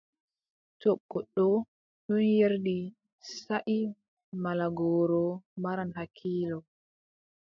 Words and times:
To 0.81 0.89
goɗɗo 1.09 1.45
ɗon 2.05 2.21
yerdi 2.37 2.77
saaʼi 3.39 3.77
malla 4.41 4.65
gooro, 4.77 5.23
maran 5.61 5.89
hakkiilo. 5.97 6.57